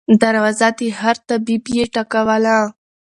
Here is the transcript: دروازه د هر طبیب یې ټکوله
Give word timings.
دروازه 0.21 0.67
د 0.79 0.79
هر 0.99 1.15
طبیب 1.29 1.63
یې 1.75 1.83
ټکوله 1.93 2.57